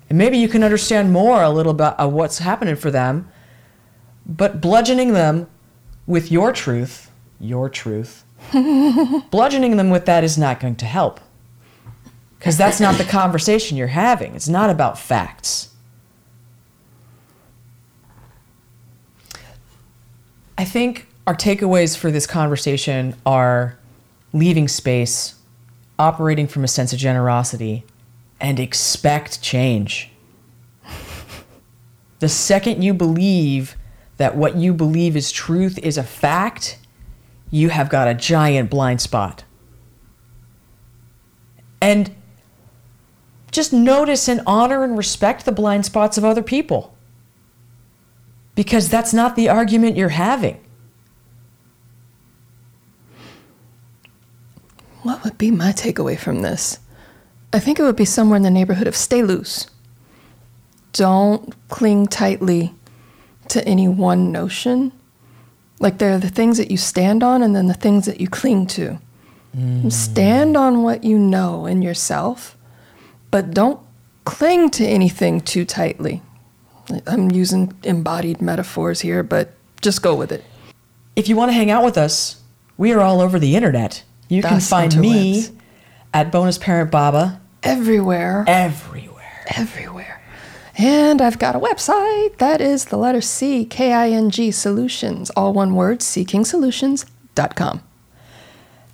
And 0.09 0.17
maybe 0.17 0.39
you 0.39 0.47
can 0.47 0.63
understand 0.63 1.13
more 1.13 1.43
a 1.43 1.51
little 1.51 1.75
bit 1.75 1.93
of 1.99 2.13
what's 2.13 2.39
happening 2.39 2.75
for 2.75 2.89
them. 2.89 3.30
But 4.25 4.61
bludgeoning 4.61 5.13
them 5.13 5.47
with 6.05 6.31
your 6.31 6.51
truth, 6.51 7.11
your 7.39 7.69
truth, 7.69 8.23
bludgeoning 9.31 9.77
them 9.77 9.89
with 9.89 10.05
that 10.05 10.23
is 10.23 10.37
not 10.37 10.59
going 10.59 10.75
to 10.77 10.85
help. 10.85 11.19
Because 12.37 12.57
that's 12.57 12.79
not 12.79 12.97
the 12.97 13.03
conversation 13.03 13.77
you're 13.77 13.87
having. 13.87 14.33
It's 14.33 14.49
not 14.49 14.69
about 14.69 14.97
facts. 14.97 15.69
I 20.57 20.65
think 20.65 21.07
our 21.27 21.35
takeaways 21.35 21.97
for 21.97 22.11
this 22.11 22.27
conversation 22.27 23.15
are 23.25 23.77
leaving 24.33 24.67
space, 24.67 25.35
operating 25.99 26.47
from 26.47 26.63
a 26.63 26.67
sense 26.67 26.93
of 26.93 26.99
generosity, 26.99 27.83
and 28.39 28.59
expect 28.59 29.41
change. 29.41 30.09
the 32.19 32.29
second 32.29 32.81
you 32.83 32.93
believe 32.93 33.75
that 34.21 34.37
what 34.37 34.55
you 34.55 34.71
believe 34.71 35.17
is 35.17 35.31
truth 35.31 35.79
is 35.79 35.97
a 35.97 36.03
fact, 36.03 36.77
you 37.49 37.69
have 37.69 37.89
got 37.89 38.07
a 38.07 38.13
giant 38.13 38.69
blind 38.69 39.01
spot. 39.01 39.43
And 41.81 42.15
just 43.49 43.73
notice 43.73 44.27
and 44.27 44.41
honor 44.45 44.83
and 44.83 44.95
respect 44.95 45.43
the 45.43 45.51
blind 45.51 45.87
spots 45.87 46.19
of 46.19 46.23
other 46.23 46.43
people. 46.43 46.95
Because 48.53 48.89
that's 48.89 49.11
not 49.11 49.35
the 49.35 49.49
argument 49.49 49.97
you're 49.97 50.09
having. 50.09 50.63
What 55.01 55.23
would 55.23 55.39
be 55.39 55.49
my 55.49 55.71
takeaway 55.71 56.15
from 56.15 56.43
this? 56.43 56.77
I 57.51 57.59
think 57.59 57.79
it 57.79 57.83
would 57.83 57.95
be 57.95 58.05
somewhere 58.05 58.37
in 58.37 58.43
the 58.43 58.51
neighborhood 58.51 58.85
of 58.85 58.95
stay 58.95 59.23
loose. 59.23 59.65
Don't 60.93 61.55
cling 61.69 62.05
tightly 62.05 62.75
to 63.51 63.65
any 63.67 63.87
one 63.87 64.31
notion. 64.31 64.91
Like 65.79 65.97
there 65.97 66.13
are 66.13 66.19
the 66.19 66.29
things 66.29 66.57
that 66.57 66.71
you 66.71 66.77
stand 66.77 67.23
on 67.23 67.41
and 67.41 67.55
then 67.55 67.67
the 67.67 67.73
things 67.73 68.05
that 68.05 68.19
you 68.21 68.27
cling 68.27 68.67
to. 68.67 68.99
Mm. 69.57 69.91
Stand 69.91 70.55
on 70.55 70.83
what 70.83 71.03
you 71.03 71.17
know 71.17 71.65
in 71.65 71.81
yourself, 71.81 72.57
but 73.31 73.51
don't 73.51 73.79
cling 74.25 74.69
to 74.71 74.85
anything 74.85 75.41
too 75.41 75.65
tightly. 75.65 76.21
I'm 77.07 77.31
using 77.31 77.73
embodied 77.83 78.41
metaphors 78.41 79.01
here, 79.01 79.23
but 79.23 79.53
just 79.81 80.01
go 80.01 80.15
with 80.15 80.31
it. 80.31 80.43
If 81.15 81.27
you 81.27 81.35
want 81.35 81.49
to 81.49 81.53
hang 81.53 81.71
out 81.71 81.83
with 81.83 81.97
us, 81.97 82.41
we 82.77 82.93
are 82.93 83.01
all 83.01 83.19
over 83.21 83.39
the 83.39 83.55
internet. 83.55 84.03
You 84.29 84.41
can 84.41 84.55
Das 84.55 84.69
find 84.69 84.97
me 84.97 85.47
at 86.13 86.31
Bonus 86.31 86.57
Parent 86.57 86.89
Baba 86.91 87.41
Everywhere. 87.63 88.45
everywhere. 88.47 89.45
everywhere. 89.55 90.00
And 90.81 91.21
I've 91.21 91.37
got 91.37 91.55
a 91.55 91.59
website 91.59 92.39
that 92.39 92.59
is 92.59 92.85
the 92.85 92.97
letter 92.97 93.21
C, 93.21 93.65
K 93.65 93.93
I 93.93 94.09
N 94.09 94.31
G 94.31 94.49
Solutions, 94.49 95.29
all 95.35 95.53
one 95.53 95.75
word, 95.75 95.99
ckingsolutions.com. 95.99 97.83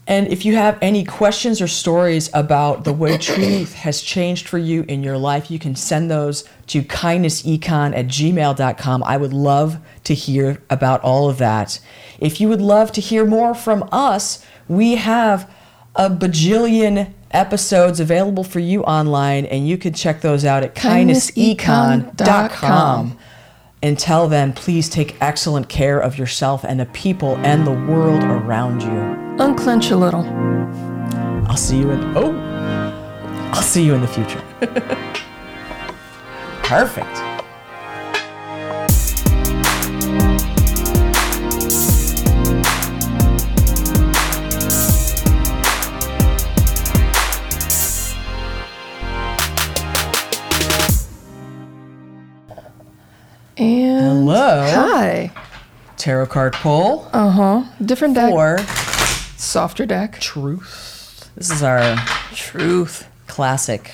And 0.05 0.27
if 0.27 0.43
you 0.43 0.57
have 0.57 0.77
any 0.81 1.05
questions 1.05 1.61
or 1.61 1.67
stories 1.69 2.29
about 2.33 2.83
the 2.83 2.91
way 2.91 3.17
truth 3.17 3.73
has 3.75 4.01
changed 4.01 4.49
for 4.49 4.57
you 4.57 4.83
in 4.89 5.01
your 5.01 5.17
life, 5.17 5.49
you 5.49 5.59
can 5.59 5.77
send 5.77 6.11
those 6.11 6.43
to 6.67 6.83
kindnessecon 6.83 7.95
at 7.95 8.07
gmail.com. 8.07 9.03
I 9.03 9.15
would 9.15 9.33
love 9.33 9.77
to 10.03 10.13
hear 10.13 10.61
about 10.69 11.01
all 11.03 11.29
of 11.29 11.37
that. 11.37 11.79
If 12.19 12.41
you 12.41 12.49
would 12.49 12.61
love 12.61 12.91
to 12.93 13.01
hear 13.01 13.25
more 13.25 13.55
from 13.55 13.87
us, 13.93 14.45
we 14.67 14.95
have 14.95 15.49
a 15.95 16.09
bajillion 16.09 17.13
episodes 17.31 17.99
available 17.99 18.43
for 18.43 18.59
you 18.59 18.83
online, 18.83 19.45
and 19.45 19.67
you 19.67 19.77
can 19.77 19.93
check 19.93 20.21
those 20.21 20.45
out 20.45 20.63
at 20.63 20.75
kindnessecon.com. 20.75 22.13
kindnessecon.com. 22.13 23.17
Until 23.83 24.27
then, 24.27 24.53
please 24.53 24.89
take 24.89 25.15
excellent 25.21 25.69
care 25.69 25.99
of 25.99 26.17
yourself 26.17 26.63
and 26.63 26.79
the 26.79 26.87
people 26.87 27.37
and 27.37 27.67
the 27.67 27.71
world 27.71 28.23
around 28.23 28.81
you. 28.81 29.43
Unclench 29.43 29.91
a 29.91 29.95
little. 29.95 30.23
I'll 31.47 31.57
see 31.57 31.77
you 31.77 31.91
in 31.91 32.17
oh 32.17 32.33
I'll 33.53 33.61
see 33.61 33.83
you 33.85 33.93
in 33.93 34.01
the 34.01 34.07
future. 34.07 34.41
Perfect. 36.63 37.26
Tarot 56.07 56.27
card 56.27 56.53
pull 56.53 57.09
Uh 57.11 57.29
huh. 57.29 57.63
Different 57.83 58.15
deck. 58.15 58.31
Or 58.31 58.59
Softer 59.35 59.85
deck. 59.85 60.17
truth. 60.21 61.29
This 61.35 61.51
is 61.51 61.61
our 61.61 61.97
Truth. 62.33 63.05
classic, 63.27 63.91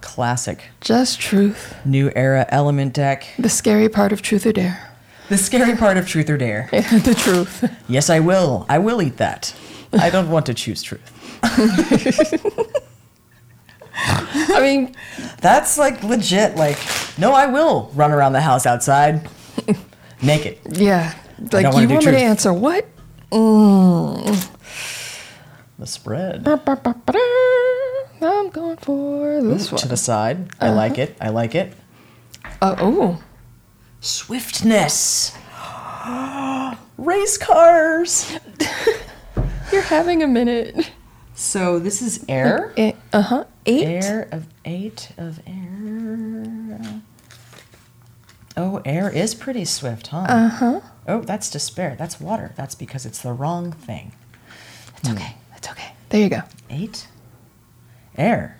classic 0.00 0.62
Just 0.80 1.18
truth. 1.18 1.74
new 1.84 2.12
era 2.14 2.46
element 2.50 2.92
deck. 2.94 3.26
The 3.36 3.48
scary 3.48 3.88
part 3.88 4.12
of 4.12 4.22
truth 4.22 4.46
or 4.46 4.52
dare. 4.52 4.92
The 5.28 5.36
scary 5.36 5.74
part 5.76 5.96
of 5.96 6.06
truth 6.06 6.30
or 6.30 6.36
dare. 6.36 6.68
the 6.70 7.16
truth. 7.18 7.68
Yes, 7.88 8.10
I 8.10 8.20
will. 8.20 8.64
I 8.68 8.78
will 8.78 9.02
eat 9.02 9.16
that. 9.16 9.52
I 9.92 10.08
don't 10.08 10.30
want 10.30 10.46
to 10.46 10.54
choose 10.54 10.82
truth. 10.84 11.02
I 13.92 14.60
mean, 14.60 14.94
That's 15.40 15.76
like 15.78 16.00
legit. 16.04 16.54
Like, 16.54 16.78
no, 17.18 17.32
I 17.32 17.46
will 17.46 17.90
run 17.96 18.12
around 18.12 18.34
the 18.34 18.40
house 18.40 18.66
outside 18.66 19.28
naked. 20.22 20.58
yeah. 20.70 21.12
Like, 21.38 21.50
don't 21.50 21.74
wanna 21.74 21.86
you 21.86 21.92
want 21.94 22.06
me 22.06 22.12
to 22.12 22.18
answer 22.18 22.52
what? 22.52 22.86
Mm. 23.30 24.50
The 25.78 25.86
spread. 25.86 26.48
I'm 28.22 28.48
going 28.48 28.76
for 28.78 29.42
this 29.42 29.68
to 29.68 29.74
one. 29.74 29.82
To 29.82 29.88
the 29.88 29.96
side. 29.96 30.48
I 30.60 30.70
like 30.70 30.98
it. 30.98 31.16
I 31.20 31.28
like 31.28 31.54
it. 31.54 31.74
Uh, 32.62 32.76
oh. 32.78 33.22
Swiftness. 34.00 35.36
Race 36.98 37.36
cars. 37.36 38.32
You're 39.72 39.82
having 39.82 40.22
a 40.22 40.26
minute. 40.26 40.90
So 41.34 41.78
this 41.78 42.00
is 42.00 42.24
air. 42.28 42.72
Uh 43.12 43.20
huh. 43.20 43.44
Eight. 43.66 43.84
Air 43.84 44.28
of 44.32 44.46
eight 44.64 45.12
of 45.18 45.40
air. 45.46 47.02
Oh, 48.56 48.80
air 48.84 49.10
is 49.10 49.34
pretty 49.34 49.64
swift, 49.64 50.08
huh? 50.08 50.24
Uh 50.28 50.48
huh. 50.48 50.80
Oh, 51.06 51.20
that's 51.20 51.50
despair. 51.50 51.94
That's 51.98 52.20
water. 52.20 52.52
That's 52.56 52.74
because 52.74 53.04
it's 53.06 53.20
the 53.20 53.32
wrong 53.32 53.72
thing. 53.72 54.12
It's 54.98 55.10
okay. 55.10 55.36
It's 55.56 55.68
okay. 55.68 55.92
There 56.08 56.20
you 56.20 56.28
go. 56.30 56.40
Eight. 56.70 57.06
Air. 58.16 58.58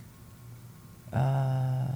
Uh, 1.13 1.87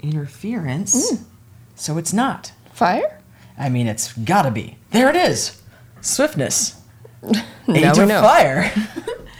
interference. 0.00 1.22
So 1.74 1.98
it's 1.98 2.12
not. 2.12 2.52
Fire. 2.72 3.20
I 3.58 3.68
mean, 3.68 3.86
it's 3.86 4.12
gotta 4.14 4.50
be. 4.50 4.76
There 4.90 5.08
it 5.10 5.16
is. 5.16 5.60
Swiftness. 6.00 6.80
Now 7.66 7.74
Eight 7.92 7.96
we 7.96 8.02
of 8.02 8.08
know. 8.10 8.20
fire. 8.20 8.70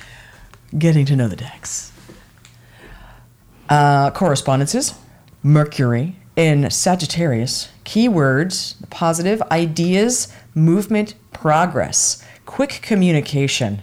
Getting 0.79 1.05
to 1.07 1.15
know 1.17 1.29
the 1.29 1.37
decks. 1.37 1.93
Uh, 3.69 4.11
correspondences. 4.13 4.95
Mercury 5.45 6.17
in 6.37 6.71
Sagittarius. 6.71 7.69
Keywords: 7.85 8.77
positive 8.89 9.43
ideas, 9.51 10.33
movement, 10.55 11.15
progress, 11.33 12.25
quick 12.47 12.81
communication, 12.83 13.83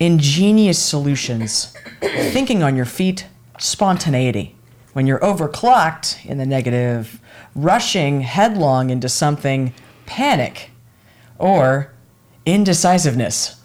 ingenious 0.00 0.78
solutions, 0.78 1.72
thinking 2.00 2.64
on 2.64 2.74
your 2.74 2.84
feet, 2.84 3.26
spontaneity. 3.58 4.56
When 4.92 5.06
you're 5.06 5.20
overclocked 5.20 6.24
in 6.26 6.38
the 6.38 6.46
negative, 6.46 7.20
rushing 7.54 8.22
headlong 8.22 8.90
into 8.90 9.08
something, 9.08 9.72
panic, 10.04 10.70
or 11.38 11.92
indecisiveness. 12.44 13.60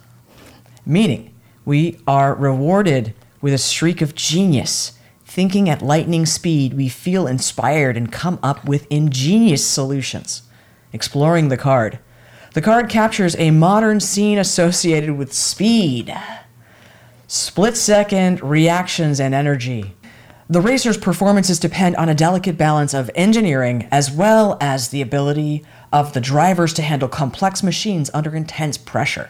Meaning, 0.86 1.34
we 1.66 1.98
are 2.06 2.36
rewarded 2.36 3.14
with 3.42 3.54
a 3.54 3.58
streak 3.58 4.02
of 4.02 4.14
genius, 4.14 4.94
Thinking 5.34 5.70
at 5.70 5.82
lightning 5.82 6.26
speed, 6.26 6.74
we 6.74 6.90
feel 6.90 7.26
inspired 7.26 7.96
and 7.96 8.12
come 8.12 8.38
up 8.44 8.68
with 8.68 8.86
ingenious 8.90 9.66
solutions. 9.66 10.42
Exploring 10.92 11.48
the 11.48 11.56
card. 11.56 12.00
The 12.54 12.62
card 12.62 12.90
captures 12.90 13.38
a 13.38 13.52
modern 13.52 14.02
scene 14.02 14.38
associated 14.38 15.12
with 15.12 15.32
speed, 15.32 16.14
split 17.28 17.78
second 17.78 18.44
reactions, 18.44 19.22
and 19.22 19.34
energy. 19.34 19.96
The 20.50 20.60
racer's 20.60 20.98
performances 20.98 21.60
depend 21.60 21.96
on 21.96 22.10
a 22.10 22.14
delicate 22.14 22.58
balance 22.58 22.94
of 22.94 23.10
engineering 23.16 23.88
as 23.90 24.12
well 24.12 24.58
as 24.60 24.90
the 24.90 25.02
ability 25.02 25.64
of 25.94 26.12
the 26.12 26.20
drivers 26.20 26.74
to 26.74 26.82
handle 26.82 27.08
complex 27.08 27.64
machines 27.64 28.12
under 28.14 28.36
intense 28.36 28.78
pressure. 28.78 29.30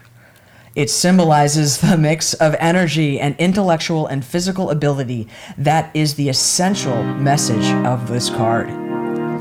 It 0.75 0.89
symbolizes 0.89 1.79
the 1.81 1.97
mix 1.97 2.33
of 2.35 2.55
energy 2.59 3.19
and 3.19 3.35
intellectual 3.37 4.07
and 4.07 4.23
physical 4.23 4.69
ability 4.69 5.27
that 5.57 5.93
is 5.95 6.15
the 6.15 6.29
essential 6.29 7.03
message 7.03 7.65
of 7.85 8.07
this 8.07 8.29
card. 8.29 8.67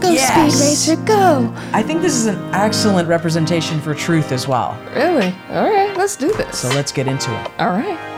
Go, 0.01 0.11
Yes! 0.11 0.55
Speed 0.55 0.97
Racer, 0.97 1.05
go! 1.05 1.55
I 1.73 1.83
think 1.83 2.01
this 2.01 2.15
is 2.15 2.27
an 2.27 2.39
excellent 2.55 3.07
representation 3.09 3.81
for 3.81 3.95
truth 3.95 4.33
as 4.33 4.49
well. 4.49 4.79
Really? 4.95 5.35
All 5.51 5.71
right, 5.71 5.95
let's 5.97 6.17
do 6.17 6.33
this. 6.33 6.59
So 6.59 6.69
let's 6.71 6.91
get 6.91 7.07
into 7.07 7.31
it. 7.39 7.51
All 7.61 7.69
right. 7.69 8.10